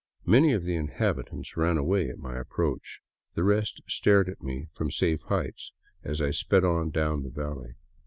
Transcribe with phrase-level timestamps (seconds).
[0.25, 3.01] Many of the inhabitants ran away at my approach;
[3.35, 7.75] the rest stared at me from safe heights as I sped on down the valley.